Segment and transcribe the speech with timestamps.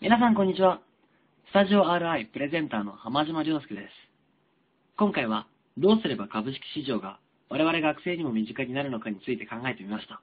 [0.00, 0.80] 皆さんこんにちは。
[1.50, 3.90] スタジオ RI プレゼンターの浜島良介です。
[4.96, 10.22] 今回はどうすれば株式市場が我々学生にも身近になるのかについて考えてみました。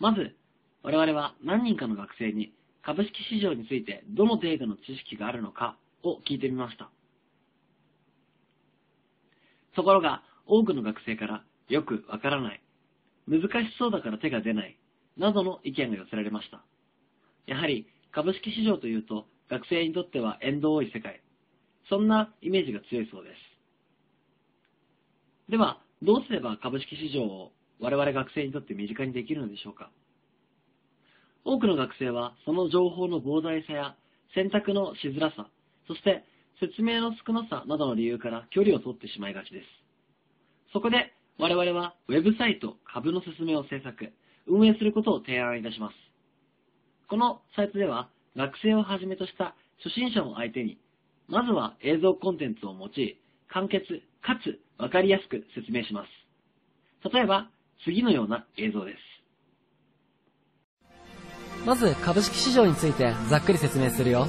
[0.00, 0.34] まず、
[0.82, 6.88] 我々は何人かの学生に株式市場についてどの程度の知識があるのかを聞いてみました。
[9.76, 12.62] ところが、多くの学生からよくわからない、
[13.28, 13.48] 難し
[13.78, 14.78] そうだから手が出ない、
[15.18, 16.62] などの意見が寄せられました。
[17.46, 21.20] やはり株式市場というと学生にとっては縁遠い世界。
[21.90, 23.34] そんなイメージが強いそうです。
[25.50, 29.90] では、どうすれば株式市場を我々学生にとって身近にできるのでしょうか
[31.44, 33.96] 多くの学生はその情報の膨大さや
[34.34, 35.48] 選択のしづらさ、
[35.88, 36.24] そして
[36.60, 39.66] 説明の少なさなどの理由から距離を取ってしまいがちです。
[40.72, 44.12] そこで我々はウェブサイト株の説明を制作、
[44.46, 46.03] 運営することを提案いたします。
[47.08, 50.78] このサイトでは学生をはじめとした初心者を相手に、
[51.28, 53.16] まずは映像コンテンツを用い、
[53.48, 56.08] 簡潔かつわかりやすく説明します。
[57.12, 57.48] 例えば、
[57.84, 58.98] 次のような映像です。
[61.66, 64.26] まず株式市場についてざっくり説明するよ。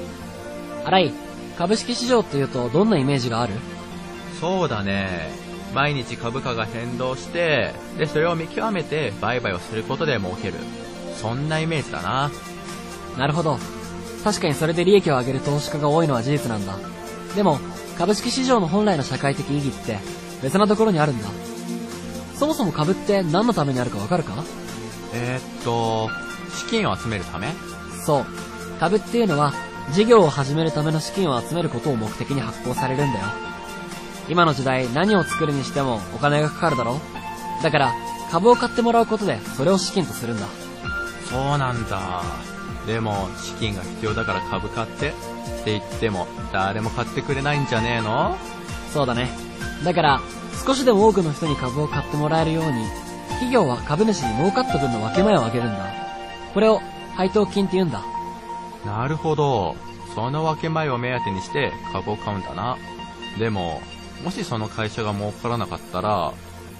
[0.85, 1.11] 新井、
[1.57, 3.53] 株式市場っていうとどんなイメージがある？
[4.39, 5.29] そうだね。
[5.73, 10.53] 毎日株価が変動して、で、それを見極めて売買をすることで儲ける。
[11.15, 12.29] そんなイメージだな。
[13.17, 13.57] なるほど。
[14.23, 16.77] 確かにそれで利益を上げる投資家が多いのは事実なんだ。
[17.35, 17.59] でも、
[17.97, 19.99] 株式市場の本来の社会的意義って
[20.41, 21.27] 別なところにあるんだ。
[22.35, 24.43] そもそも株って何のためにあるかわかるか？
[25.13, 26.09] えー、っと、
[26.49, 27.53] 資金を集めるため？
[28.05, 28.25] そう。
[28.79, 29.53] 株っていうのは、
[29.93, 33.25] 事業を始めるための資金を集めることを目的に発行されるんだよ。
[34.27, 36.99] 今の時代何を作るにしてもお金がかかるだろ
[37.61, 37.93] だから、
[38.31, 40.47] 株を買ってもらうことでそれを資金とするんだ。
[41.29, 42.23] そうなんだ。
[42.85, 45.11] でも、資金が必要だから株買ってっ
[45.63, 48.35] て言っても、誰も買ってくれないんじゃねえの？
[48.93, 49.29] そうだね。
[49.83, 50.21] だから、
[50.65, 52.85] 少しでも多くの人に株を買ってもらえるように、
[53.29, 55.85] 企業は株主に儲かった分の分け前をあげるんだ。
[56.53, 56.79] これを
[57.15, 58.03] 配当金って言うんだ。
[58.85, 59.75] なるほど。
[60.13, 62.77] その分け前を目当てにして株を買うんだな。
[63.37, 63.81] でも、
[64.23, 66.31] もしその会社が儲からなかったら、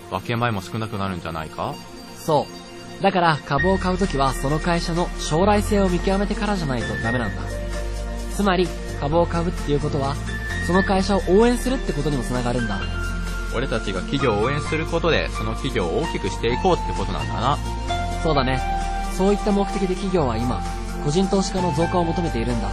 [0.10, 1.74] 分け前も少なくなるんじゃないか？
[2.16, 2.65] そう。
[3.02, 7.42] だから株を買うときはその会社の将来性を見極めてからじゃないとダメなんだ。
[8.36, 8.68] つまり
[9.00, 10.16] 株を買うっていうことは
[10.66, 12.80] その会社を応援するってことにもつながるんだ。
[13.56, 17.58] 俺たちが企業を応援することでその企業を大きくしていこうってことなんだな。
[18.24, 18.60] そうだね。
[19.16, 20.62] そういった目的で企業は今、
[21.06, 22.70] 個人投資家の増加を求めているんだ。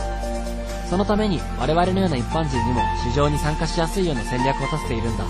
[0.89, 5.25] そのために我々のような一般人にも市場に参加しやすいような戦略を立てているんだ。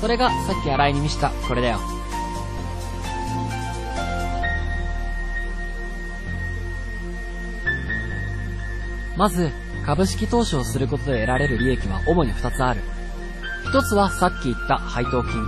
[0.00, 1.80] それがさっき洗いに見したこれだよ。
[9.16, 9.50] まず、
[9.84, 12.80] 株式投資をすることで得られる利益は主に2つある。
[13.72, 15.46] 1つはさっき言った配当金。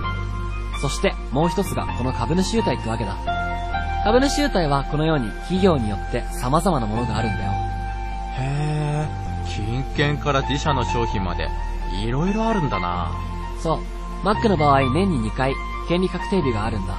[0.81, 3.17] そしてもう1つがこの株主優待ってわけだ。
[4.03, 7.51] 株主優待はこのように企業によって様々なものがあるんだよ。
[8.39, 11.49] へー、金券から自社の商品まで、
[12.05, 13.11] 色々あるんだな
[13.61, 13.79] そう。
[14.23, 15.53] マックの場合年に2回、
[15.87, 16.95] 権利確定日があるんだ。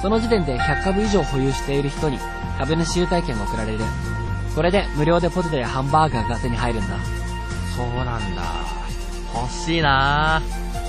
[0.00, 2.18] その時点で100株以上保有している人に
[2.58, 3.80] 株主優待券が贈られる。
[4.58, 6.96] これで無料でポテトやハンバーガーが手に入るんだ。
[7.76, 8.42] そうなんだ。
[9.32, 10.42] 欲しいな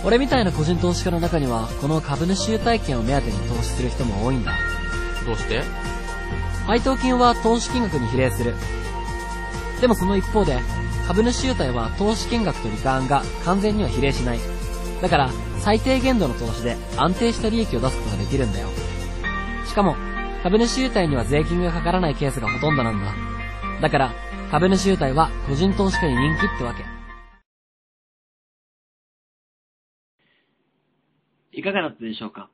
[0.04, 4.54] 俺みたいな個人投資家の中には、この株主優待券を目当てに投資する人も多いんだ。
[5.24, 5.62] どうして？
[6.66, 8.56] 配当金は投資金額に比例する。
[9.82, 10.58] でもその一方で、
[11.08, 14.40] 株主優待は投資金額とリターンが完全には比例しない。
[15.00, 18.68] だから、最低限度の投資で安定した利益を出すことができるんだよ。
[19.68, 19.96] しかも、
[20.42, 23.29] 株主優待には税金がかからないケースがほとんどなんだ。
[23.82, 24.12] だから、
[24.52, 26.84] 株主優待は個人投資家に人気ってわけ。
[31.58, 32.50] いかがだったでしょうか？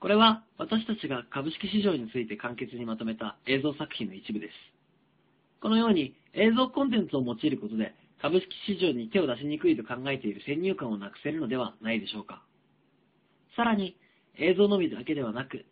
[0.00, 4.52] これは私たちが株式市場について簡潔にまとめた映像作品の一部です。
[5.62, 12.42] このように映像コンテンツを用いることで株式市場に手を出しにくいと考えている先入観をなくせるのではないでしょうか？
[13.56, 13.96] さらに
[14.38, 15.64] 映像のみだけではなく、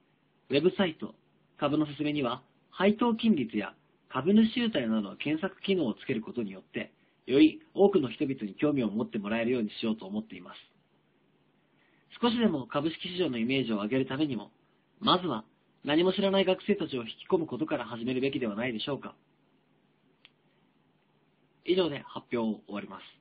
[0.48, 1.14] ウェブサイト、
[1.58, 2.40] 株の説明には
[2.70, 3.74] 配当金率や
[4.12, 6.92] 株主優待などの検索機能をつけることによって、
[7.26, 10.58] より多くの人々に興味を持ってもらえるようにしようと思っています。
[12.20, 14.50] 少しでも株式市場のイメージを上げるためにも、
[15.00, 15.44] まずは
[15.84, 19.14] 何も知らない学生たちを引き込むことから始めるべきではないでしょうか。
[21.64, 23.19] 以上で発表を終わります。